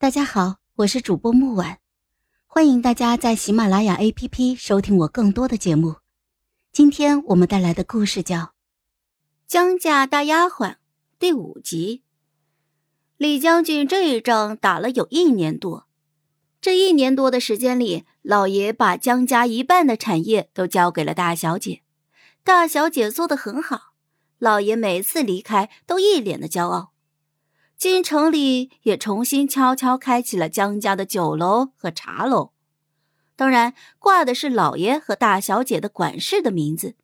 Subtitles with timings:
[0.00, 1.76] 大家好，我是主播木婉，
[2.46, 5.96] 欢迎大家在喜马拉雅 APP 收听我更多的节目。
[6.72, 8.36] 今天我们带来的故事叫
[9.46, 10.70] 《江家大丫鬟》
[11.18, 12.02] 第五集。
[13.18, 15.86] 李将军这一仗打了有一年多，
[16.62, 21.82] 这一年多的时间里，老爷把江家一半的产业都交给了大小姐，
[22.42, 23.92] 大小姐做的很好，
[24.38, 26.94] 老爷每次离开都一脸的骄傲。
[27.80, 32.50] 京城里也重新悄悄开启了江家的酒楼和茶楼，
[33.36, 36.94] 当然挂的是老爷和大小姐的管事的名字。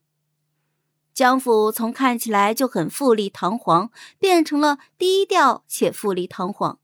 [1.15, 6.79] 江府从看起来就很富丽堂皇，变成了低调且富丽堂皇。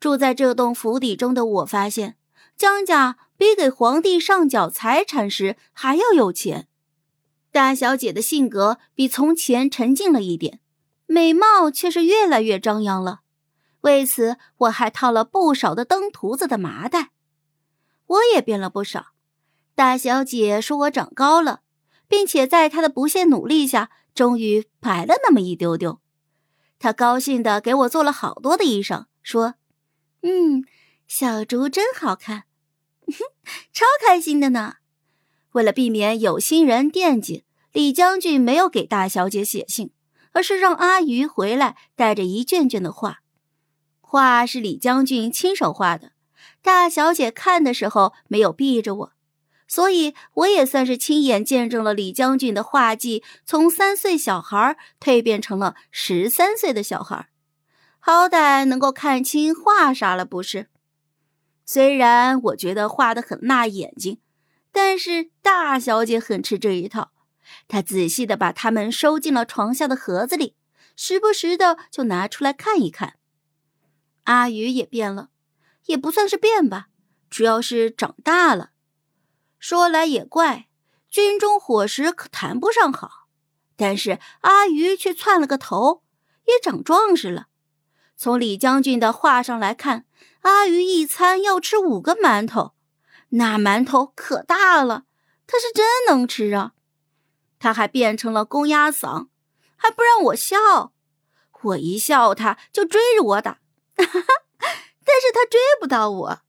[0.00, 2.16] 住在这栋府邸中的我发现，
[2.56, 6.66] 江家比给皇帝上缴财产时还要有钱。
[7.52, 10.58] 大小姐的性格比从前沉静了一点。
[11.10, 13.20] 美貌却是越来越张扬了，
[13.80, 17.12] 为此我还套了不少的登徒子的麻袋。
[18.06, 19.06] 我也变了不少。
[19.74, 21.62] 大小姐说我长高了，
[22.06, 26.00] 并且在她的不懈努力下，终于白了那么一丢丢。
[26.78, 29.54] 她高兴的给我做了好多的衣裳，说
[30.22, 30.64] ：“嗯，
[31.06, 32.44] 小竹真好看，
[33.72, 34.74] 超开心的呢。”
[35.52, 39.90] 为了避免有心人惦记，李将军没有给大小姐写信。
[40.38, 43.22] 而是让阿鱼回来带着一卷卷的画，
[44.00, 46.12] 画是李将军亲手画的。
[46.62, 49.12] 大小姐看的时候没有避着我，
[49.66, 57.26] 所以我也算是亲眼见证了李将军的画技从三岁小孩蜕变成了十三岁的小孩，
[57.98, 60.68] 好歹能够看清画啥了不是？
[61.66, 64.20] 虽然我觉得画的很辣眼睛，
[64.70, 67.10] 但是大小姐很吃这一套。
[67.66, 70.56] 他仔细的把它们收进了床下的盒子里，
[70.96, 73.14] 时不时的就拿出来看一看。
[74.24, 75.30] 阿宇也变了，
[75.86, 76.88] 也不算是变吧，
[77.30, 78.70] 主要是长大了。
[79.58, 80.68] 说来也怪，
[81.08, 83.28] 军中伙食可谈不上好，
[83.76, 86.02] 但是阿鱼却窜了个头，
[86.44, 87.46] 也长壮实了。
[88.16, 90.04] 从李将军的话上来看，
[90.42, 92.74] 阿鱼一餐要吃五个馒头，
[93.30, 95.04] 那馒头可大了，
[95.46, 96.72] 他是真能吃啊。
[97.58, 99.28] 他还变成了公鸭嗓，
[99.76, 100.92] 还不让我笑，
[101.62, 103.60] 我一笑他就追着我打，
[103.96, 106.40] 但是他追不到我。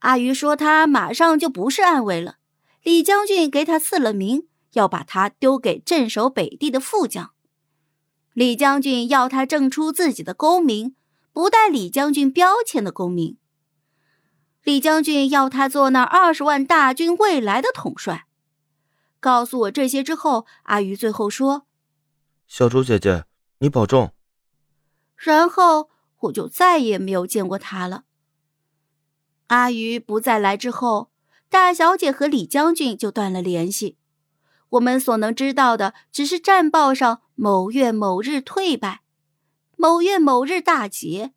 [0.00, 2.36] 阿鱼说他马上就不是暗卫了，
[2.82, 7.32] 李将军给他赐了名，要把他丢给镇守北地的副将。
[8.34, 10.94] 李将军要他证出自己的功名，
[11.32, 13.38] 不带李将军标签的功名。
[14.62, 18.25] 李将军要他做那二十万大军未来的统帅。
[19.20, 21.66] 告诉我这些之后，阿鱼最后说
[22.46, 23.24] ：“小竹姐姐，
[23.58, 24.12] 你保重。”
[25.16, 25.90] 然后
[26.20, 28.04] 我就再也没有见过他了。
[29.48, 31.10] 阿鱼不再来之后，
[31.48, 33.96] 大小姐和李将军就断了联系。
[34.70, 39.02] 我们所能知道的只是战报上某月某日退败，
[39.76, 41.32] 某月某日大捷，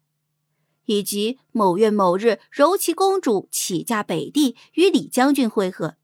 [0.86, 5.96] 以及某月某日柔琪公主起驾北地与李将军会合。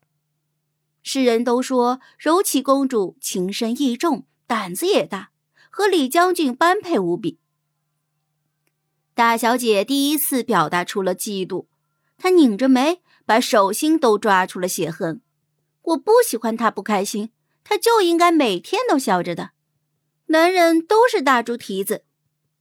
[1.08, 5.30] 世人都说柔琪公主情深意重，胆子也大，
[5.70, 7.38] 和李将军般配无比。
[9.14, 11.68] 大小姐第一次表达出了嫉妒，
[12.18, 15.22] 她拧着眉，把手心都抓出了血痕。
[15.84, 17.30] 我不喜欢她不开心，
[17.64, 19.52] 她就应该每天都笑着的。
[20.26, 22.04] 男人都是大猪蹄子。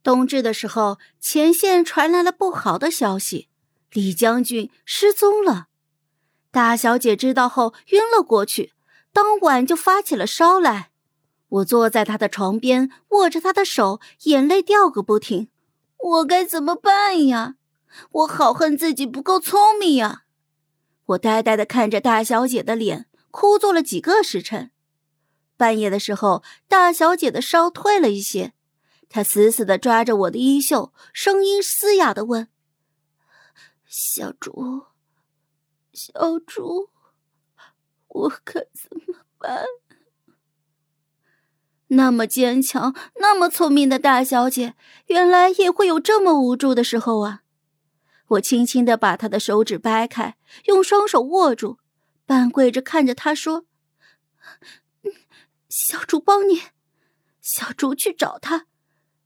[0.02, 3.48] 冬至的时候，前线传来了不好的消息，
[3.90, 5.68] 李将军失踪了。
[6.54, 8.74] 大小姐知道后晕了过去，
[9.12, 10.92] 当晚就发起了烧来。
[11.48, 15.48] 我坐在她的床边，握着她的手，眼泪掉个不停。
[15.98, 17.56] 我该怎么办呀？
[18.12, 20.22] 我好恨自己不够聪明呀！
[21.06, 24.70] 我呆呆的看着大小姐的脸，哭坐了几个时辰。
[25.56, 28.52] 半夜的时候，大小姐的烧退了一些，
[29.08, 32.46] 她死死的抓着我的衣袖，声音嘶哑的问
[33.88, 34.84] ：“小竹。”
[35.94, 36.90] 小猪，
[38.08, 39.64] 我可怎么办？
[41.88, 44.74] 那么坚强、那么聪明的大小姐，
[45.06, 47.42] 原来也会有这么无助的时候啊！
[48.26, 51.78] 我轻轻的把她的手指掰开，用双手握住，
[52.26, 53.66] 半跪着看着她说
[55.70, 56.62] ：“小猪帮你，
[57.40, 58.66] 小猪去找他，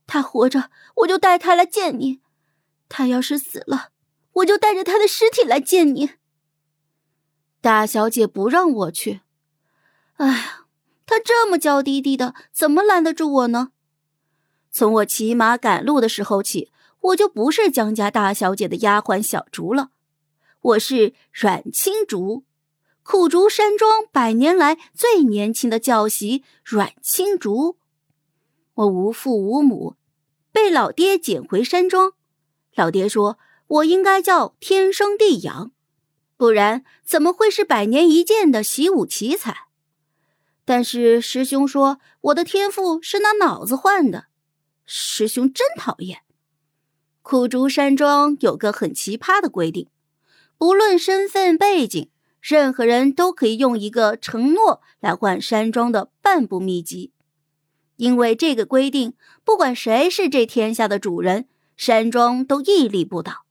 [0.06, 2.20] 他活着我就带他来见你，
[2.91, 3.93] 他要是死了，
[4.32, 6.11] 我就带着他的尸体来见你。”
[7.60, 9.20] 大小姐不让我去，
[10.16, 10.66] 哎呀，
[11.05, 13.72] 她这么娇滴滴的，怎么拦得住我呢？
[14.70, 16.70] 从我骑马赶路的时候起，
[17.00, 19.90] 我就不是江家大小姐的丫鬟小竹了，
[20.60, 22.44] 我是阮青竹，
[23.02, 27.78] 苦竹山庄百年来最年轻的教习阮青竹。
[28.75, 29.96] 我无父无母，
[30.52, 32.12] 被老爹捡回山庄。
[32.75, 35.72] 老爹说我应该叫天生地养，
[36.38, 39.67] 不然怎么会是百年一见的习武奇才？
[40.64, 44.26] 但是师兄说我的天赋是拿脑子换的，
[44.87, 46.20] 师兄真讨厌。
[47.23, 49.88] 苦竹山庄有个很奇葩的规定，
[50.56, 52.08] 不论身份背景，
[52.41, 57.12] 任何人都可以用一个承诺来换山庄的半部秘籍。
[57.96, 63.48] 因为这个规定，不管谁是这天下的主人，山庄都屹立不倒。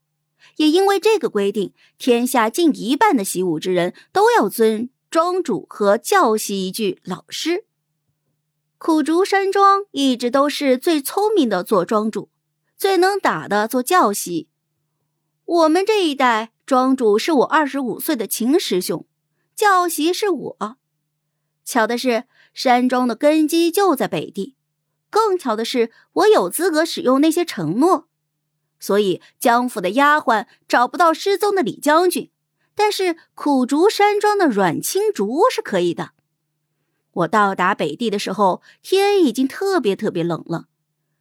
[0.56, 7.64] 也因为这个规定，天下近一半的习武之人都要尊庄主和教习一句老师。
[8.78, 12.30] 苦竹山庄一直都是最聪明的做庄主，
[12.76, 14.48] 最能打的做教习。
[15.44, 19.06] 我们这一代庄主是我二十五岁的秦师兄，
[19.54, 20.76] 教习是我。
[21.64, 22.24] 巧的是。
[22.54, 24.56] 山庄的根基就在北地，
[25.10, 28.07] 更巧的是，我有资格使用那些承诺，
[28.80, 32.30] 所以江府的丫鬟找不到失踪的李将军，
[32.74, 36.12] 但是苦竹山庄的阮青竹是可以的。
[37.12, 40.66] 我到达北地的时候，天已经特别特别冷了。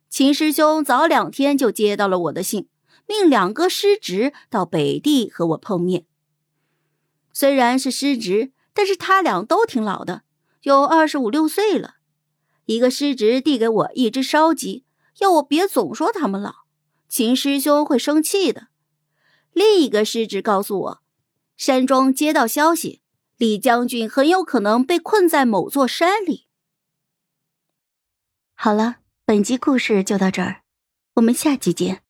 [0.10, 2.70] 秦师兄早两天就接到了我的信，
[3.08, 6.06] 命两个师侄到北地和我碰面。
[7.34, 10.22] 虽然是师侄，但是他俩都挺老的。
[10.62, 11.96] 有二十五六岁了，
[12.66, 14.86] 一个师侄递给我一只烧鸡，
[15.20, 16.67] 要我别总说他们老，
[17.08, 18.68] 秦师兄会生气的。
[19.52, 21.04] 另一个师侄告诉我，
[21.56, 23.02] 山庄接到消息，
[23.38, 26.48] 李将军很有可能被困在某座山里。
[28.54, 30.64] 好了，本集故事就到这儿，
[31.16, 32.04] 我们下集见，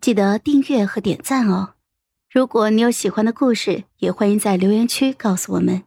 [0.00, 1.74] 记得订阅和点赞哦。
[2.28, 5.84] 如果你有喜欢的故事，也欢迎在留言区告诉我们。